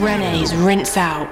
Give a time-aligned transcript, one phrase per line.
[0.00, 1.28] Rene's Rinse Out.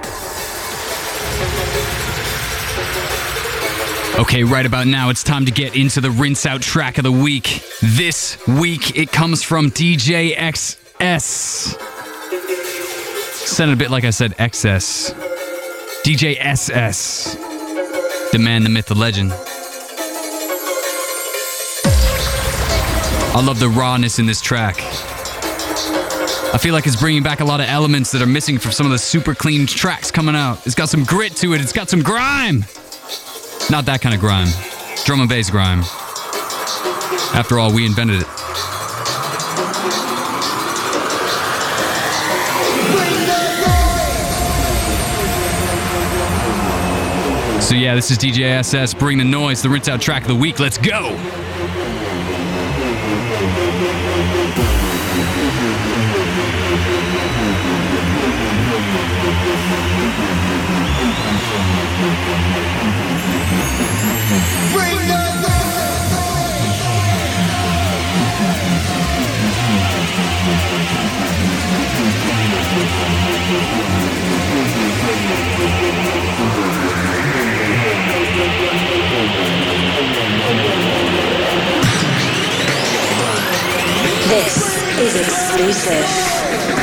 [4.19, 7.11] Okay, right about now, it's time to get into the rinse out track of the
[7.11, 7.63] week.
[7.81, 11.79] This week, it comes from DJ XS.
[13.47, 15.13] Sounded a bit like I said XS.
[16.03, 17.35] DJ SS.
[18.31, 19.31] The man, the myth, the legend.
[23.33, 24.77] I love the rawness in this track.
[26.53, 28.85] I feel like it's bringing back a lot of elements that are missing from some
[28.85, 30.65] of the super clean tracks coming out.
[30.65, 32.65] It's got some grit to it, it's got some grime.
[33.69, 34.49] Not that kind of grime.
[35.05, 35.79] Drum and bass grime.
[37.33, 38.27] After all, we invented it.
[47.63, 48.93] So yeah, this is DJ SS.
[48.93, 50.59] Bring the noise, the rinse out track of the week.
[50.59, 51.17] Let's go.
[55.81, 56.40] This is
[85.15, 86.80] exclusive.